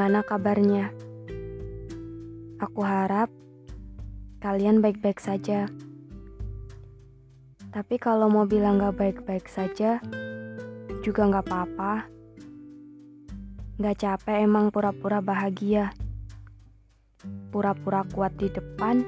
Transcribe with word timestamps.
gimana 0.00 0.24
kabarnya? 0.24 0.96
Aku 2.56 2.80
harap 2.80 3.28
kalian 4.40 4.80
baik-baik 4.80 5.20
saja. 5.20 5.68
Tapi 7.68 8.00
kalau 8.00 8.32
mau 8.32 8.48
bilang 8.48 8.80
gak 8.80 8.96
baik-baik 8.96 9.44
saja, 9.44 10.00
juga 11.04 11.28
gak 11.28 11.44
apa-apa. 11.44 12.08
Gak 13.76 14.00
capek 14.00 14.48
emang 14.48 14.72
pura-pura 14.72 15.20
bahagia. 15.20 15.92
Pura-pura 17.52 18.00
kuat 18.08 18.32
di 18.40 18.48
depan, 18.48 19.04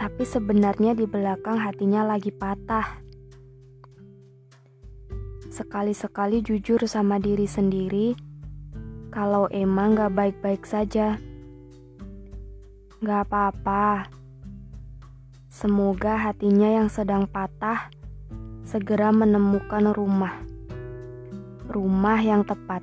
tapi 0.00 0.24
sebenarnya 0.24 0.96
di 0.96 1.04
belakang 1.04 1.60
hatinya 1.60 2.08
lagi 2.08 2.32
patah. 2.32 3.04
Sekali-sekali 5.52 6.40
jujur 6.40 6.80
sama 6.88 7.20
diri 7.20 7.44
sendiri, 7.44 8.31
kalau 9.12 9.44
emang 9.52 9.92
gak 9.92 10.16
baik-baik 10.16 10.64
saja. 10.64 11.20
Gak 13.04 13.28
apa-apa. 13.28 14.08
Semoga 15.52 16.16
hatinya 16.16 16.80
yang 16.80 16.88
sedang 16.88 17.28
patah 17.28 17.92
segera 18.64 19.12
menemukan 19.12 19.92
rumah. 19.92 20.40
Rumah 21.68 22.18
yang 22.24 22.40
tepat. 22.48 22.80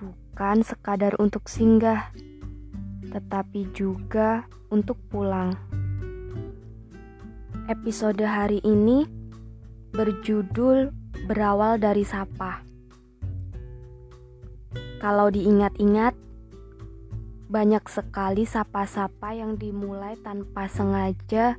Bukan 0.00 0.64
sekadar 0.64 1.12
untuk 1.20 1.44
singgah, 1.44 2.08
tetapi 3.12 3.68
juga 3.76 4.48
untuk 4.72 4.96
pulang. 5.12 5.52
Episode 7.68 8.24
hari 8.24 8.64
ini 8.64 9.04
berjudul 9.92 10.88
Berawal 11.28 11.76
dari 11.76 12.02
Sapa. 12.02 12.71
Kalau 15.02 15.34
diingat-ingat, 15.34 16.14
banyak 17.50 17.82
sekali 17.90 18.46
sapa-sapa 18.46 19.34
yang 19.34 19.58
dimulai 19.58 20.14
tanpa 20.22 20.70
sengaja, 20.70 21.58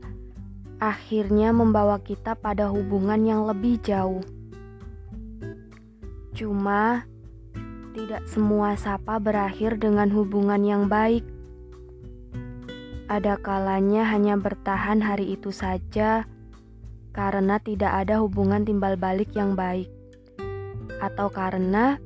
akhirnya 0.80 1.52
membawa 1.52 1.99
kita 1.99 2.39
pada 2.39 2.71
hubungan 2.71 3.19
yang 3.27 3.44
lebih 3.44 3.83
jauh. 3.83 4.23
Cuma, 6.31 7.03
tidak 7.91 8.23
semua 8.31 8.80
sapa 8.80 9.19
berakhir 9.19 9.75
dengan 9.75 10.08
hubungan 10.16 10.64
yang 10.64 10.88
baik. 10.88 11.27
Ada 13.11 13.36
kalanya 13.44 14.08
hanya 14.08 14.39
bertahan 14.39 15.03
hari 15.03 15.36
itu 15.36 15.52
saja 15.52 16.23
karena 17.11 17.59
tidak 17.59 17.91
ada 17.91 18.23
hubungan 18.23 18.64
timbal 18.64 18.95
balik 18.95 19.36
yang 19.36 19.53
baik, 19.59 19.91
atau 21.03 21.27
karena 21.27 21.99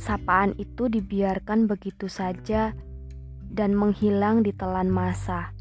sapaan 0.00 0.56
itu 0.56 0.88
dibiarkan 0.88 1.68
begitu 1.68 2.08
saja 2.08 2.72
dan 3.52 3.76
menghilang 3.76 4.40
di 4.40 4.56
telan 4.56 4.88
masa. 4.88 5.52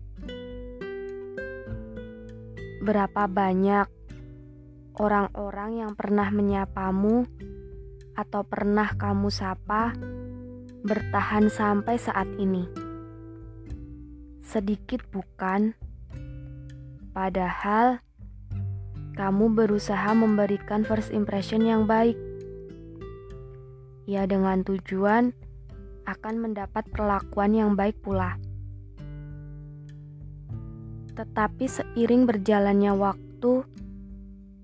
Berapa 2.79 3.27
banyak 3.27 3.91
orang-orang 4.95 5.83
yang 5.83 5.91
pernah 5.99 6.31
menyapamu 6.31 7.27
atau 8.15 8.41
pernah 8.47 8.87
kamu 8.95 9.27
sapa 9.27 9.91
bertahan 10.87 11.51
sampai 11.51 11.99
saat 11.99 12.31
ini? 12.39 12.63
Sedikit 14.39 15.03
bukan? 15.11 15.75
Padahal 17.11 17.99
kamu 19.19 19.51
berusaha 19.51 20.15
memberikan 20.15 20.87
first 20.87 21.11
impression 21.11 21.67
yang 21.67 21.83
baik 21.83 22.28
ya 24.09 24.25
dengan 24.25 24.65
tujuan 24.65 25.37
akan 26.09 26.35
mendapat 26.41 26.89
perlakuan 26.89 27.53
yang 27.53 27.77
baik 27.77 28.01
pula. 28.01 28.41
Tetapi 31.13 31.69
seiring 31.69 32.25
berjalannya 32.25 32.97
waktu, 32.97 33.69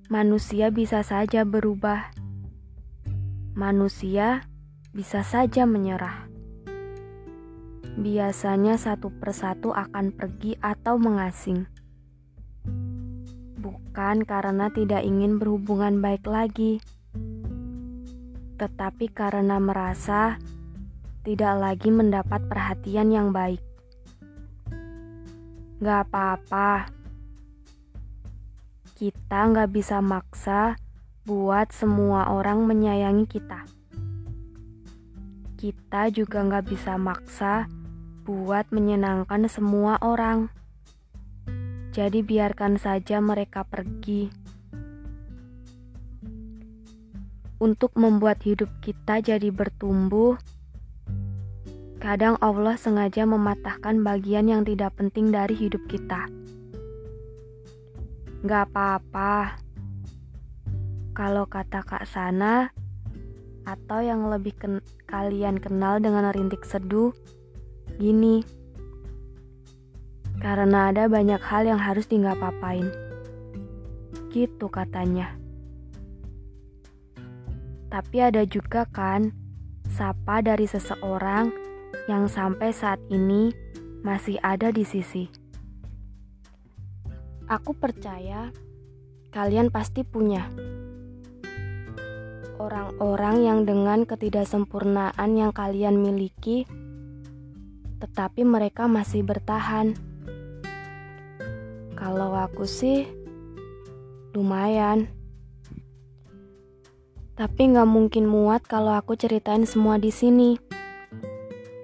manusia 0.10 0.74
bisa 0.74 1.06
saja 1.06 1.46
berubah. 1.46 2.10
Manusia 3.54 4.50
bisa 4.90 5.22
saja 5.22 5.70
menyerah. 5.70 6.26
Biasanya 8.02 8.82
satu 8.82 9.14
persatu 9.14 9.72
akan 9.72 10.10
pergi 10.10 10.58
atau 10.58 10.98
mengasing. 10.98 11.70
Bukan 13.62 14.26
karena 14.28 14.74
tidak 14.74 15.06
ingin 15.06 15.40
berhubungan 15.40 16.04
baik 16.04 16.28
lagi 16.28 16.84
tetapi 18.56 19.12
karena 19.12 19.60
merasa 19.60 20.40
tidak 21.26 21.56
lagi 21.58 21.90
mendapat 21.92 22.46
perhatian 22.46 23.12
yang 23.12 23.30
baik. 23.36 23.60
Gak 25.84 26.08
apa-apa, 26.08 26.88
kita 28.96 29.40
gak 29.52 29.70
bisa 29.76 30.00
maksa 30.00 30.80
buat 31.28 31.74
semua 31.76 32.32
orang 32.32 32.64
menyayangi 32.64 33.28
kita. 33.28 33.68
Kita 35.60 36.14
juga 36.14 36.46
gak 36.46 36.72
bisa 36.72 36.96
maksa 36.96 37.68
buat 38.24 38.70
menyenangkan 38.72 39.50
semua 39.52 40.00
orang. 40.00 40.48
Jadi 41.92 42.22
biarkan 42.22 42.78
saja 42.78 43.18
mereka 43.20 43.66
pergi. 43.66 44.45
Untuk 47.60 47.96
membuat 47.96 48.44
hidup 48.44 48.68
kita 48.84 49.24
jadi 49.24 49.50
bertumbuh, 49.52 50.36
kadang 52.04 52.36
Allah 52.44 52.76
sengaja 52.76 53.24
mematahkan 53.24 54.04
bagian 54.04 54.52
yang 54.52 54.62
tidak 54.68 54.94
penting 55.00 55.32
dari 55.32 55.56
hidup 55.56 55.82
kita. 55.88 56.28
Gak 58.46 58.70
apa-apa, 58.70 59.58
kalau 61.16 61.48
kata 61.48 61.82
Kak 61.82 62.06
Sana, 62.06 62.70
atau 63.66 64.00
yang 64.04 64.30
lebih 64.30 64.54
ken 64.54 64.84
kalian 65.10 65.58
kenal 65.58 65.98
dengan 65.98 66.30
rintik 66.30 66.62
seduh, 66.68 67.16
gini. 67.98 68.46
Karena 70.44 70.92
ada 70.94 71.08
banyak 71.10 71.42
hal 71.42 71.66
yang 71.66 71.80
harus 71.80 72.06
tinggal 72.06 72.38
papain. 72.38 72.92
Gitu 74.30 74.68
katanya. 74.68 75.45
Tapi 77.90 78.18
ada 78.22 78.44
juga 78.46 78.86
kan 78.90 79.32
sapa 79.92 80.42
dari 80.42 80.66
seseorang 80.66 81.54
yang 82.10 82.26
sampai 82.28 82.74
saat 82.74 83.00
ini 83.10 83.54
masih 84.06 84.38
ada 84.42 84.70
di 84.70 84.86
sisi. 84.86 85.26
Aku 87.46 87.78
percaya 87.78 88.50
kalian 89.30 89.70
pasti 89.70 90.02
punya 90.02 90.50
orang-orang 92.58 93.46
yang 93.46 93.60
dengan 93.68 94.08
ketidaksempurnaan 94.08 95.30
yang 95.36 95.52
kalian 95.52 96.00
miliki, 96.00 96.66
tetapi 98.02 98.48
mereka 98.48 98.90
masih 98.90 99.22
bertahan. 99.22 99.94
Kalau 101.96 102.32
aku 102.36 102.68
sih, 102.68 103.08
lumayan. 104.36 105.08
Tapi 107.36 107.76
nggak 107.76 107.90
mungkin 107.92 108.32
muat 108.32 108.64
kalau 108.64 108.96
aku 108.96 109.20
ceritain 109.20 109.68
semua 109.68 110.00
di 110.00 110.08
sini. 110.08 110.56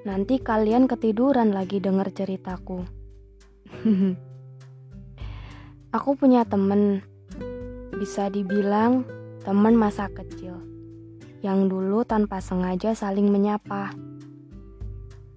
Nanti 0.08 0.40
kalian 0.40 0.88
ketiduran 0.88 1.52
lagi 1.52 1.84
denger 1.84 2.08
ceritaku. 2.16 2.88
aku 5.98 6.10
punya 6.16 6.48
temen, 6.48 7.04
bisa 8.00 8.32
dibilang 8.32 9.04
temen 9.44 9.76
masa 9.76 10.08
kecil, 10.08 10.56
yang 11.44 11.68
dulu 11.68 12.08
tanpa 12.08 12.40
sengaja 12.40 12.96
saling 12.96 13.28
menyapa. 13.28 13.92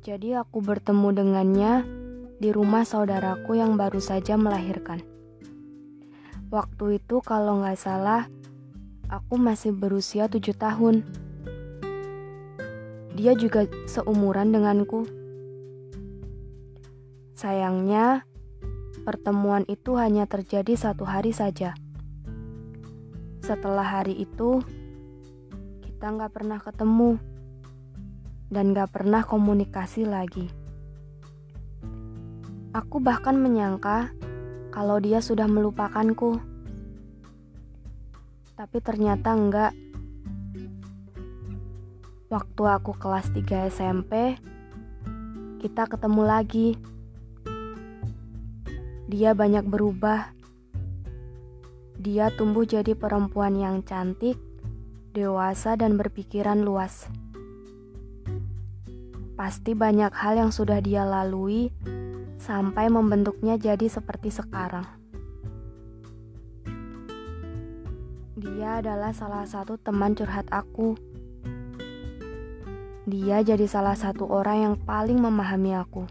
Jadi 0.06 0.38
aku 0.38 0.62
bertemu 0.62 1.10
dengannya 1.10 1.72
di 2.38 2.54
rumah 2.54 2.86
saudaraku 2.86 3.58
yang 3.58 3.74
baru 3.74 3.98
saja 3.98 4.38
melahirkan. 4.38 5.02
Waktu 6.54 7.02
itu 7.02 7.18
kalau 7.18 7.66
nggak 7.66 7.74
salah 7.82 8.30
aku 9.08 9.36
masih 9.36 9.74
berusia 9.74 10.28
tujuh 10.30 10.56
tahun. 10.56 11.04
Dia 13.14 13.36
juga 13.38 13.68
seumuran 13.86 14.50
denganku. 14.50 15.06
Sayangnya, 17.38 18.26
pertemuan 19.04 19.62
itu 19.68 19.94
hanya 20.00 20.26
terjadi 20.26 20.74
satu 20.74 21.06
hari 21.06 21.30
saja. 21.30 21.76
Setelah 23.44 24.00
hari 24.00 24.24
itu, 24.24 24.64
kita 25.84 26.10
nggak 26.10 26.32
pernah 26.32 26.58
ketemu 26.58 27.20
dan 28.48 28.72
nggak 28.72 28.90
pernah 28.90 29.22
komunikasi 29.22 30.08
lagi. 30.08 30.48
Aku 32.74 32.98
bahkan 32.98 33.38
menyangka 33.38 34.10
kalau 34.74 34.98
dia 34.98 35.22
sudah 35.22 35.46
melupakanku 35.46 36.42
tapi 38.54 38.78
ternyata 38.78 39.34
enggak. 39.34 39.72
Waktu 42.30 42.62
aku 42.66 42.94
kelas 42.98 43.30
3 43.30 43.70
SMP, 43.70 44.38
kita 45.62 45.86
ketemu 45.86 46.22
lagi. 46.22 46.68
Dia 49.10 49.34
banyak 49.36 49.66
berubah. 49.66 50.34
Dia 51.98 52.34
tumbuh 52.34 52.66
jadi 52.66 52.98
perempuan 52.98 53.54
yang 53.54 53.86
cantik, 53.86 54.38
dewasa, 55.14 55.78
dan 55.78 55.94
berpikiran 55.94 56.62
luas. 56.66 57.06
Pasti 59.34 59.74
banyak 59.74 60.14
hal 60.14 60.38
yang 60.38 60.50
sudah 60.54 60.78
dia 60.82 61.02
lalui 61.02 61.70
sampai 62.38 62.90
membentuknya 62.90 63.58
jadi 63.58 63.86
seperti 63.86 64.30
sekarang. 64.30 65.03
Adalah 68.74 69.14
salah 69.14 69.46
satu 69.46 69.78
teman 69.78 70.18
curhat 70.18 70.50
aku. 70.50 70.98
Dia 73.06 73.38
jadi 73.46 73.70
salah 73.70 73.94
satu 73.94 74.26
orang 74.26 74.66
yang 74.66 74.74
paling 74.82 75.14
memahami 75.14 75.78
aku. 75.78 76.10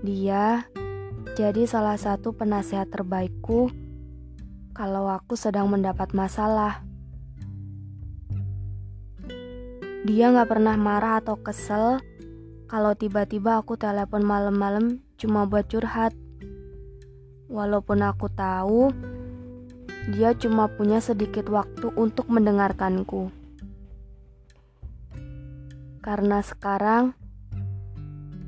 Dia 0.00 0.64
jadi 1.36 1.68
salah 1.68 2.00
satu 2.00 2.32
penasehat 2.32 2.88
terbaikku 2.88 3.68
kalau 4.72 5.04
aku 5.12 5.36
sedang 5.36 5.68
mendapat 5.68 6.16
masalah. 6.16 6.80
Dia 10.08 10.32
gak 10.32 10.48
pernah 10.48 10.80
marah 10.80 11.20
atau 11.20 11.36
kesel 11.36 12.00
kalau 12.72 12.96
tiba-tiba 12.96 13.60
aku 13.60 13.76
telepon 13.76 14.24
malam-malam 14.24 15.04
cuma 15.20 15.44
buat 15.44 15.68
curhat. 15.68 16.16
Walaupun 17.52 18.00
aku 18.00 18.32
tahu 18.32 19.09
dia 20.08 20.32
cuma 20.32 20.64
punya 20.72 21.04
sedikit 21.04 21.52
waktu 21.52 21.92
untuk 21.92 22.32
mendengarkanku. 22.32 23.28
Karena 26.00 26.40
sekarang 26.40 27.12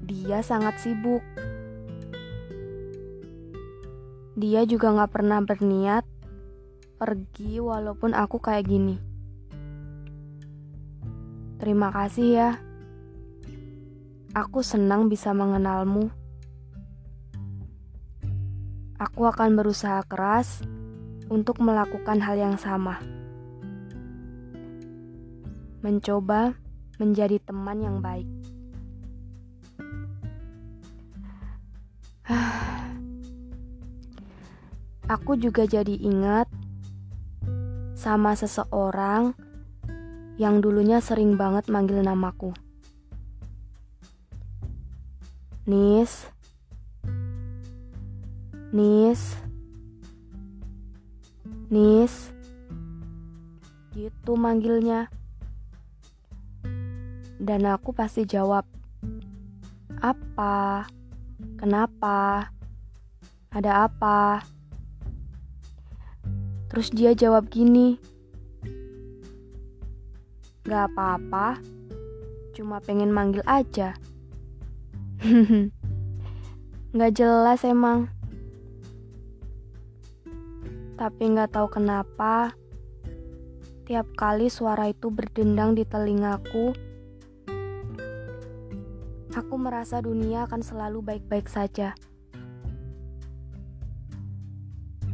dia 0.08 0.40
sangat 0.40 0.81
sibuk. 0.81 1.20
Dia 4.32 4.64
juga 4.64 4.96
gak 4.96 5.12
pernah 5.12 5.44
berniat 5.44 6.08
pergi 6.96 7.60
walaupun 7.60 8.16
aku 8.16 8.40
kayak 8.40 8.64
gini. 8.64 8.96
Terima 11.60 11.93
kasih 11.93 12.28
ya. 12.32 12.50
Aku 14.32 14.64
senang 14.64 15.12
bisa 15.12 15.37
mengenalmu. 15.37 16.08
Aku 18.96 19.28
akan 19.28 19.52
berusaha 19.52 20.00
keras 20.08 20.64
untuk 21.32 21.64
melakukan 21.64 22.20
hal 22.20 22.37
yang 22.37 22.61
sama. 22.61 23.00
Mencoba 25.81 26.52
menjadi 27.00 27.40
teman 27.40 27.81
yang 27.81 28.05
baik. 28.05 28.29
Aku 35.17 35.40
juga 35.40 35.64
jadi 35.64 35.96
ingat 35.96 36.52
sama 37.96 38.37
seseorang 38.37 39.32
yang 40.37 40.61
dulunya 40.61 41.00
sering 41.00 41.40
banget 41.40 41.73
manggil 41.73 42.05
namaku. 42.05 42.52
Nis, 45.64 46.26
Nis, 48.73 49.38
Nis, 51.73 52.29
gitu 53.97 54.37
manggilnya. 54.37 55.09
Dan 57.41 57.65
aku 57.65 57.97
pasti 57.97 58.29
jawab, 58.29 58.69
apa? 59.97 60.85
Kenapa? 61.57 62.53
Ada 63.49 63.89
apa? 63.89 64.45
Terus 66.69 66.93
dia 66.93 67.17
jawab 67.17 67.49
gini, 67.49 67.97
Gak 70.63 70.95
apa-apa, 70.95 71.59
cuma 72.55 72.79
pengen 72.79 73.11
manggil 73.11 73.43
aja. 73.49 73.99
Gak 76.95 77.13
jelas 77.17 77.67
emang. 77.67 78.13
Tapi 81.02 81.34
gak 81.34 81.58
tahu 81.58 81.66
kenapa, 81.66 82.54
tiap 83.90 84.06
kali 84.14 84.46
suara 84.46 84.87
itu 84.87 85.10
berdendang 85.10 85.75
di 85.75 85.82
telingaku, 85.82 86.70
aku 89.34 89.54
merasa 89.58 89.99
dunia 89.99 90.46
akan 90.46 90.62
selalu 90.62 91.02
baik-baik 91.02 91.50
saja. 91.50 91.99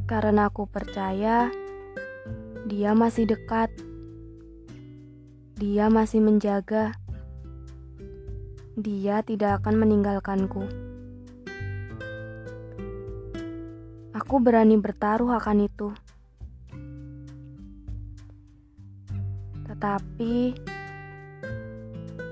Karena 0.04 0.52
aku 0.52 0.68
percaya 0.68 1.48
dia 2.68 2.92
masih 2.92 3.24
dekat. 3.24 3.72
Dia 5.56 5.88
masih 5.88 6.20
menjaga. 6.20 7.00
Dia 8.76 9.24
tidak 9.24 9.64
akan 9.64 9.88
meninggalkanku. 9.88 10.87
Aku 14.28 14.44
berani 14.44 14.76
bertaruh 14.76 15.32
akan 15.40 15.64
itu. 15.64 15.88
Tetapi 19.64 20.52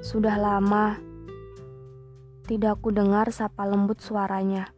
sudah 0.04 0.37
lama 0.37 1.00
tidak 2.44 2.84
ku 2.84 2.93
dengar 2.93 3.32
sapa 3.32 3.64
lembut 3.64 4.04
suaranya. 4.04 4.69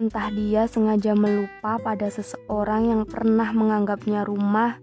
Entah 0.00 0.32
dia 0.32 0.64
sengaja 0.64 1.12
melupa 1.12 1.76
pada 1.76 2.08
seseorang 2.08 2.88
yang 2.88 3.02
pernah 3.04 3.52
menganggapnya 3.52 4.24
rumah, 4.24 4.80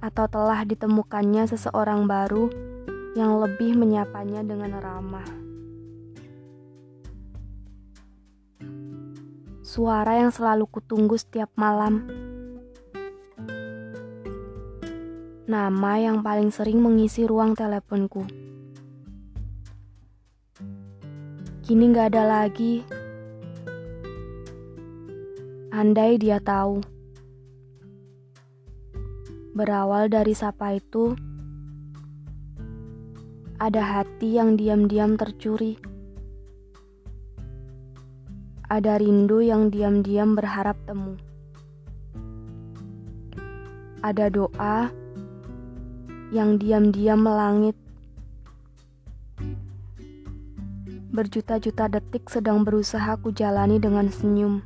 atau 0.00 0.24
telah 0.24 0.64
ditemukannya 0.64 1.44
seseorang 1.52 2.08
baru 2.08 2.48
yang 3.12 3.36
lebih 3.44 3.76
menyapanya 3.76 4.40
dengan 4.40 4.80
ramah. 4.80 5.45
Suara 9.76 10.16
yang 10.16 10.32
selalu 10.32 10.72
kutunggu 10.72 11.20
setiap 11.20 11.52
malam. 11.52 12.08
Nama 15.44 15.92
yang 16.00 16.24
paling 16.24 16.48
sering 16.48 16.80
mengisi 16.80 17.28
ruang 17.28 17.52
teleponku. 17.52 18.24
Kini 21.60 21.92
gak 21.92 22.16
ada 22.16 22.24
lagi. 22.24 22.88
Andai 25.76 26.16
dia 26.16 26.40
tahu. 26.40 26.80
Berawal 29.52 30.08
dari 30.08 30.32
sapa 30.32 30.72
itu, 30.72 31.12
ada 33.60 33.84
hati 33.84 34.40
yang 34.40 34.56
diam-diam 34.56 35.20
tercuri. 35.20 35.95
Ada 38.66 38.98
rindu 38.98 39.38
yang 39.42 39.70
diam-diam 39.70 40.34
berharap 40.34 40.74
temu. 40.90 41.14
Ada 44.02 44.26
doa 44.26 44.90
yang 46.34 46.58
diam-diam 46.58 47.22
melangit 47.22 47.78
Berjuta-juta 51.16 51.88
detik 51.88 52.28
sedang 52.28 52.60
berusaha 52.60 53.16
ku 53.16 53.32
jalani 53.32 53.80
dengan 53.80 54.12
senyum. 54.12 54.60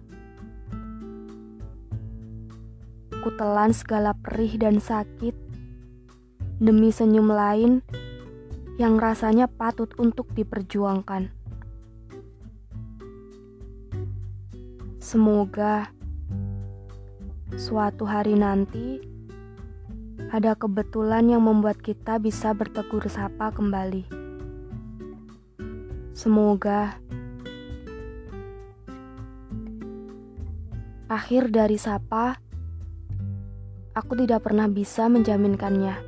Ku 3.22 3.30
telan 3.38 3.70
segala 3.70 4.18
perih 4.18 4.58
dan 4.58 4.82
sakit 4.82 5.30
demi 6.58 6.90
senyum 6.90 7.30
lain 7.30 7.86
yang 8.82 8.98
rasanya 8.98 9.46
patut 9.46 9.94
untuk 9.94 10.26
diperjuangkan. 10.34 11.39
Semoga 15.10 15.90
suatu 17.58 18.06
hari 18.06 18.38
nanti 18.38 19.02
ada 20.30 20.54
kebetulan 20.54 21.26
yang 21.26 21.42
membuat 21.42 21.82
kita 21.82 22.22
bisa 22.22 22.54
bertegur 22.54 23.02
sapa 23.10 23.50
kembali. 23.50 24.06
Semoga 26.14 26.94
akhir 31.10 31.50
dari 31.50 31.74
sapa, 31.74 32.38
aku 33.98 34.14
tidak 34.14 34.46
pernah 34.46 34.70
bisa 34.70 35.10
menjaminkannya. 35.10 35.98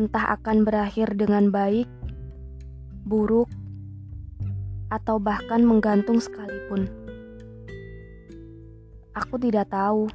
Entah 0.00 0.32
akan 0.32 0.64
berakhir 0.64 1.12
dengan 1.12 1.52
baik, 1.52 1.92
buruk, 3.04 3.52
atau 4.90 5.22
bahkan 5.22 5.62
menggantung 5.62 6.18
sekalipun. 6.18 6.90
Aku 9.14 9.38
tidak 9.38 9.70
tahu. 9.70 10.10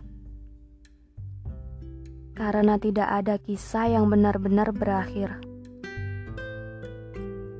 Karena 2.35 2.75
tidak 2.75 3.07
ada 3.07 3.39
kisah 3.39 3.87
yang 3.87 4.11
benar-benar 4.11 4.75
berakhir. 4.75 5.39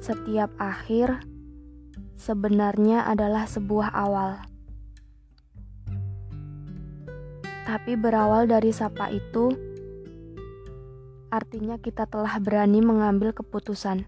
Setiap 0.04 0.52
akhir 0.60 1.24
sebenarnya 2.20 3.08
adalah 3.08 3.48
sebuah 3.48 3.96
awal. 3.96 4.44
Tapi 7.66 7.98
berawal 7.98 8.46
dari 8.46 8.70
sapa 8.70 9.10
itu, 9.10 9.50
artinya 11.34 11.82
kita 11.82 12.06
telah 12.06 12.38
berani 12.38 12.84
mengambil 12.84 13.34
keputusan. 13.34 14.06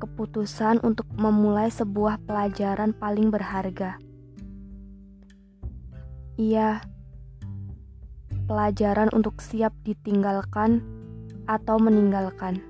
Keputusan 0.00 0.80
untuk 0.80 1.04
memulai 1.12 1.68
sebuah 1.68 2.24
pelajaran 2.24 2.96
paling 2.96 3.28
berharga. 3.28 4.00
Iya, 6.40 6.80
pelajaran 8.48 9.12
untuk 9.12 9.44
siap 9.44 9.76
ditinggalkan 9.84 10.80
atau 11.44 11.76
meninggalkan. 11.76 12.69